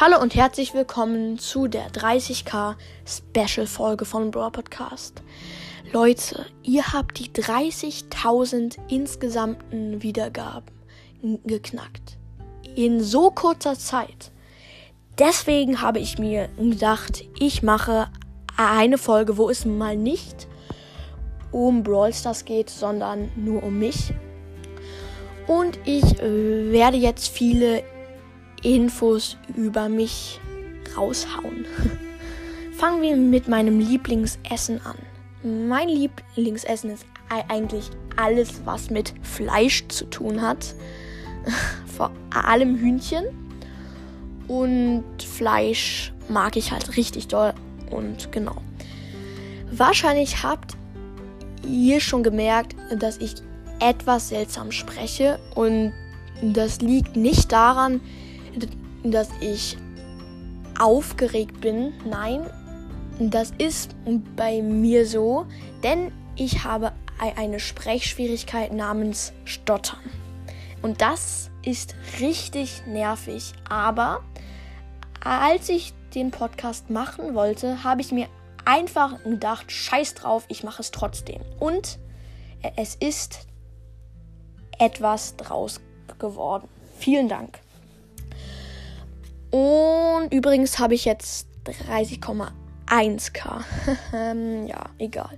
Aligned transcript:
Hallo 0.00 0.20
und 0.20 0.34
herzlich 0.34 0.74
willkommen 0.74 1.38
zu 1.38 1.68
der 1.68 1.88
30k 1.92 2.74
Special 3.06 3.64
Folge 3.64 4.04
von 4.04 4.32
Brawl 4.32 4.50
Podcast. 4.50 5.22
Leute, 5.92 6.46
ihr 6.64 6.92
habt 6.92 7.20
die 7.20 7.28
30.000 7.30 8.76
insgesamten 8.88 10.02
Wiedergaben 10.02 10.66
geknackt. 11.44 12.18
In 12.74 13.04
so 13.04 13.30
kurzer 13.30 13.78
Zeit. 13.78 14.32
Deswegen 15.20 15.80
habe 15.80 16.00
ich 16.00 16.18
mir 16.18 16.48
gedacht, 16.58 17.24
ich 17.38 17.62
mache 17.62 18.08
eine 18.56 18.98
Folge, 18.98 19.36
wo 19.36 19.48
es 19.48 19.64
mal 19.64 19.96
nicht 19.96 20.48
um 21.52 21.84
Brawl 21.84 22.12
Stars 22.12 22.44
geht, 22.44 22.68
sondern 22.68 23.30
nur 23.36 23.62
um 23.62 23.78
mich. 23.78 24.12
Und 25.46 25.78
ich 25.84 26.18
äh, 26.20 26.72
werde 26.72 26.96
jetzt 26.96 27.28
viele 27.28 27.84
Infos 28.64 29.36
über 29.56 29.88
mich 29.88 30.40
raushauen. 30.96 31.66
Fangen 32.72 33.02
wir 33.02 33.16
mit 33.16 33.46
meinem 33.46 33.78
Lieblingsessen 33.78 34.80
an. 34.84 34.96
Mein 35.68 35.88
Lieblingsessen 35.88 36.90
ist 36.90 37.06
eigentlich 37.28 37.90
alles, 38.16 38.62
was 38.64 38.90
mit 38.90 39.12
Fleisch 39.22 39.86
zu 39.88 40.06
tun 40.06 40.42
hat. 40.42 40.74
Vor 41.96 42.10
allem 42.30 42.76
Hühnchen. 42.76 43.26
Und 44.48 45.04
Fleisch 45.22 46.12
mag 46.28 46.56
ich 46.56 46.72
halt 46.72 46.96
richtig 46.96 47.28
doll. 47.28 47.54
Und 47.90 48.32
genau. 48.32 48.56
Wahrscheinlich 49.70 50.42
habt 50.42 50.76
ihr 51.66 52.00
schon 52.00 52.22
gemerkt, 52.22 52.74
dass 52.98 53.18
ich 53.18 53.34
etwas 53.80 54.30
seltsam 54.30 54.72
spreche. 54.72 55.38
Und 55.54 55.92
das 56.42 56.80
liegt 56.80 57.16
nicht 57.16 57.52
daran, 57.52 58.00
dass 59.02 59.28
ich 59.40 59.76
aufgeregt 60.78 61.60
bin. 61.60 61.92
Nein, 62.04 62.46
das 63.18 63.52
ist 63.58 63.94
bei 64.36 64.62
mir 64.62 65.06
so, 65.06 65.46
denn 65.82 66.12
ich 66.36 66.64
habe 66.64 66.92
eine 67.18 67.60
Sprechschwierigkeit 67.60 68.72
namens 68.72 69.32
Stottern. 69.44 70.00
Und 70.82 71.00
das 71.00 71.50
ist 71.64 71.94
richtig 72.20 72.82
nervig. 72.86 73.52
Aber 73.68 74.22
als 75.20 75.68
ich 75.68 75.94
den 76.14 76.30
Podcast 76.30 76.90
machen 76.90 77.34
wollte, 77.34 77.82
habe 77.84 78.00
ich 78.00 78.12
mir 78.12 78.28
einfach 78.64 79.22
gedacht, 79.22 79.70
scheiß 79.70 80.14
drauf, 80.14 80.44
ich 80.48 80.64
mache 80.64 80.82
es 80.82 80.90
trotzdem. 80.90 81.40
Und 81.58 81.98
es 82.76 82.94
ist 82.96 83.46
etwas 84.78 85.36
draus 85.36 85.80
geworden. 86.18 86.68
Vielen 86.98 87.28
Dank. 87.28 87.60
Und 89.54 90.34
übrigens 90.34 90.80
habe 90.80 90.94
ich 90.94 91.04
jetzt 91.04 91.46
30,1k. 91.64 93.62
ja, 94.66 94.84
egal. 94.98 95.36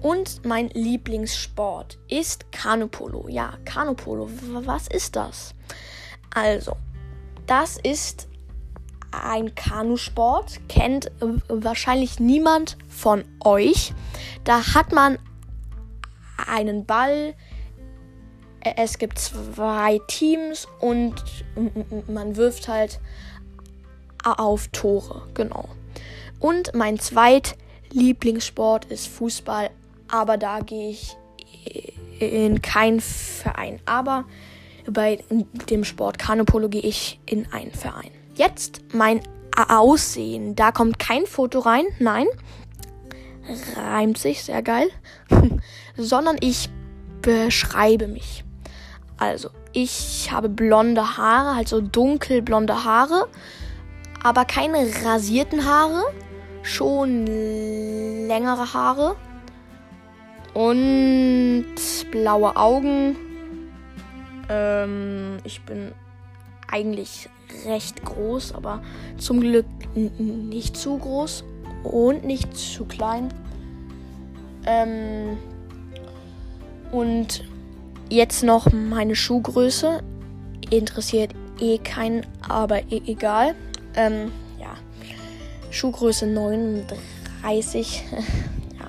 Und 0.00 0.44
mein 0.44 0.68
Lieblingssport 0.70 1.96
ist 2.08 2.50
Kanupolo. 2.50 3.28
Ja, 3.28 3.52
Kanupolo. 3.64 4.28
Was 4.64 4.88
ist 4.88 5.14
das? 5.14 5.54
Also, 6.34 6.72
das 7.46 7.78
ist 7.80 8.26
ein 9.12 9.54
Kanusport. 9.54 10.58
Kennt 10.68 11.12
wahrscheinlich 11.46 12.18
niemand 12.18 12.76
von 12.88 13.22
euch. 13.44 13.94
Da 14.42 14.74
hat 14.74 14.90
man 14.90 15.20
einen 16.48 16.84
Ball. 16.84 17.36
Es 18.76 18.98
gibt 18.98 19.20
zwei 19.20 20.00
Teams 20.08 20.66
und 20.80 21.14
man 22.08 22.34
wirft 22.34 22.66
halt 22.66 22.98
auf 24.24 24.68
Tore, 24.68 25.22
genau. 25.34 25.68
Und 26.38 26.74
mein 26.74 26.98
zweit 26.98 27.56
Lieblingssport 27.90 28.86
ist 28.86 29.06
Fußball, 29.08 29.70
aber 30.08 30.36
da 30.36 30.60
gehe 30.60 30.90
ich 30.90 31.16
in 32.18 32.62
keinen 32.62 33.00
Verein. 33.00 33.80
Aber 33.86 34.24
bei 34.86 35.18
dem 35.70 35.84
Sport 35.84 36.18
Kanopolo 36.18 36.68
gehe 36.68 36.82
ich 36.82 37.20
in 37.26 37.46
einen 37.52 37.72
Verein. 37.72 38.10
Jetzt 38.34 38.80
mein 38.92 39.20
Aussehen. 39.56 40.56
Da 40.56 40.72
kommt 40.72 40.98
kein 40.98 41.26
Foto 41.26 41.60
rein, 41.60 41.84
nein. 41.98 42.26
Reimt 43.76 44.18
sich, 44.18 44.42
sehr 44.42 44.62
geil. 44.62 44.88
Sondern 45.96 46.36
ich 46.40 46.70
beschreibe 47.20 48.08
mich. 48.08 48.44
Also, 49.18 49.50
ich 49.72 50.30
habe 50.32 50.48
blonde 50.48 51.16
Haare, 51.16 51.56
halt 51.56 51.68
so 51.68 51.80
dunkelblonde 51.80 52.84
Haare 52.84 53.28
aber 54.22 54.44
keine 54.44 54.88
rasierten 55.04 55.64
Haare, 55.64 56.02
schon 56.62 57.26
längere 58.28 58.72
Haare 58.72 59.16
und 60.54 61.66
blaue 62.10 62.56
Augen. 62.56 63.16
Ähm, 64.48 65.38
ich 65.44 65.62
bin 65.62 65.92
eigentlich 66.70 67.28
recht 67.66 68.04
groß, 68.04 68.54
aber 68.54 68.82
zum 69.18 69.40
Glück 69.40 69.66
nicht 69.94 70.76
zu 70.76 70.98
groß 70.98 71.44
und 71.84 72.24
nicht 72.24 72.56
zu 72.56 72.84
klein. 72.84 73.28
Ähm, 74.66 75.36
und 76.92 77.44
jetzt 78.08 78.42
noch 78.42 78.72
meine 78.72 79.16
Schuhgröße. 79.16 80.02
Interessiert 80.70 81.34
eh 81.60 81.78
keinen, 81.78 82.24
aber 82.48 82.80
e 82.90 83.02
egal. 83.06 83.54
Ähm, 83.96 84.32
ja. 84.58 84.74
Schuhgröße 85.70 86.26
39. 86.26 88.04
ja. 88.78 88.86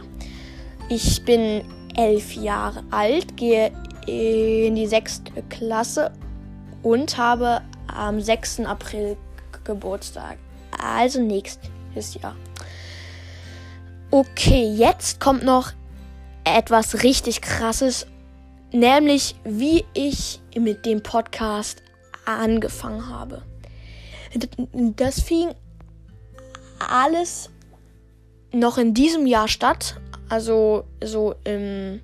Ich 0.89 1.23
bin 1.23 1.63
elf 1.95 2.33
Jahre 2.33 2.83
alt, 2.91 3.37
gehe 3.37 3.71
in 4.05 4.75
die 4.75 4.87
sechste 4.87 5.31
Klasse 5.49 6.11
und 6.81 7.17
habe 7.17 7.61
am 7.87 8.19
6. 8.19 8.61
April 8.61 9.17
Geburtstag. 9.63 10.37
Also 10.77 11.21
nächstes 11.21 12.15
Jahr. 12.21 12.35
Okay, 14.11 14.71
jetzt 14.75 15.19
kommt 15.19 15.43
noch 15.43 15.71
etwas 16.43 17.03
richtig 17.03 17.41
krasses, 17.41 18.05
nämlich 18.71 19.35
wie 19.43 19.85
ich 19.93 20.41
mit 20.55 20.85
dem 20.85 21.01
Podcast 21.01 21.81
angefangen 22.25 23.09
habe. 23.09 23.41
Das 24.95 25.21
fing 25.21 25.53
alles 26.79 27.49
noch 28.51 28.77
in 28.77 28.93
diesem 28.93 29.25
Jahr 29.27 29.47
statt. 29.47 29.99
Also 30.29 30.85
so 31.03 31.35
im 31.43 32.01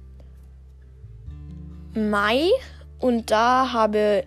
Mai. 1.93 2.49
Und 2.99 3.31
da 3.31 3.71
habe 3.71 4.25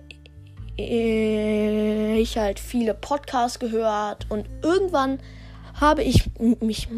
ich 0.77 2.37
halt 2.39 2.59
viele 2.59 2.95
Podcasts 2.95 3.59
gehört. 3.59 4.27
Und 4.31 4.49
irgendwann 4.63 5.21
habe 5.81 6.03
ich 6.03 6.31
mich 6.39 6.89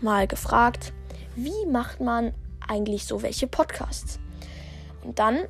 mal 0.00 0.26
gefragt, 0.26 0.92
wie 1.36 1.66
macht 1.70 2.00
man 2.00 2.32
eigentlich 2.66 3.04
so 3.04 3.22
welche 3.22 3.46
Podcasts? 3.46 4.18
Und 5.02 5.18
dann 5.18 5.40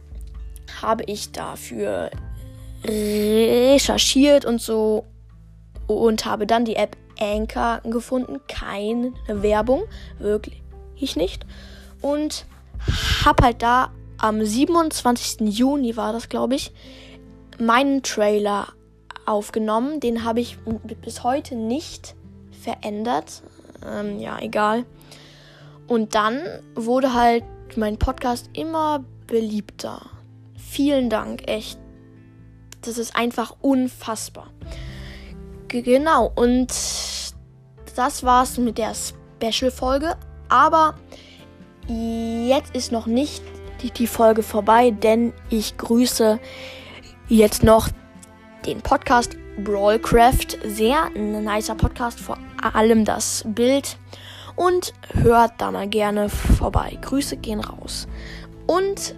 habe 0.83 1.05
ich 1.05 1.33
dafür 1.33 2.11
recherchiert 3.75 4.45
und 4.45 4.61
so 4.61 5.05
und 5.87 6.25
habe 6.25 6.47
dann 6.47 6.65
die 6.65 6.77
App 6.77 6.97
Anchor 7.21 7.81
gefunden. 7.85 8.41
Keine 8.49 9.13
Werbung, 9.27 9.85
wirklich 10.19 11.17
nicht. 11.17 11.47
Und 12.01 12.47
habe 13.25 13.45
halt 13.45 13.63
da 13.63 13.93
am 14.19 14.45
27. 14.45 15.41
Juni 15.57 15.97
war 15.97 16.13
das, 16.13 16.29
glaube 16.29 16.55
ich, 16.55 16.73
meinen 17.59 18.03
Trailer 18.03 18.69
aufgenommen. 19.27 20.01
Den 20.01 20.25
habe 20.25 20.41
ich 20.41 20.59
bis 21.03 21.23
heute 21.23 21.57
nicht 21.57 22.15
verändert. 22.63 23.43
Ähm, 23.87 24.19
ja, 24.19 24.39
egal. 24.41 24.85
Und 25.87 26.15
dann 26.15 26.41
wurde 26.75 27.15
halt 27.15 27.45
mein 27.77 27.99
Podcast 27.99 28.49
immer 28.53 29.05
beliebter. 29.27 30.03
Vielen 30.57 31.11
Dank, 31.11 31.49
echt 31.49 31.79
das 32.87 32.99
ist 32.99 33.17
einfach 33.17 33.57
unfassbar. 33.61 34.49
Genau, 35.69 36.31
und 36.35 36.69
das 37.97 38.23
war's 38.23 38.59
mit 38.59 38.79
der 38.79 38.93
Special-Folge. 38.95 40.17
Aber 40.49 40.95
jetzt 41.89 42.75
ist 42.75 42.93
noch 42.93 43.07
nicht 43.07 43.43
die, 43.83 43.91
die 43.91 44.07
Folge 44.07 44.43
vorbei, 44.43 44.91
denn 44.91 45.33
ich 45.51 45.77
grüße 45.77 46.39
jetzt 47.29 47.63
noch 47.63 47.89
den 48.67 48.81
Podcast 48.81 49.37
Brawlcraft. 49.63 50.59
Sehr 50.65 51.11
nicer 51.11 51.75
Podcast, 51.75 52.21
vor 52.21 52.39
allem 52.75 53.05
das 53.05 53.45
Bild. 53.47 53.97
Und 54.57 54.93
hört 55.13 55.53
da 55.59 55.73
mal 55.73 55.89
gerne 55.89 56.29
vorbei. 56.29 56.97
Grüße 57.01 57.37
gehen 57.39 57.61
raus. 57.61 58.07
Und 58.67 59.17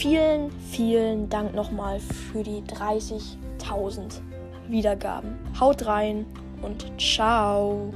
Vielen, 0.00 0.50
vielen 0.70 1.28
Dank 1.28 1.54
nochmal 1.54 2.00
für 2.00 2.42
die 2.42 2.62
30.000 2.62 4.22
Wiedergaben. 4.66 5.36
Haut 5.60 5.84
rein 5.84 6.24
und 6.62 6.86
ciao. 6.98 7.92